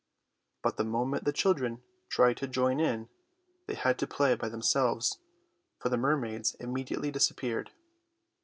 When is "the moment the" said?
0.77-1.31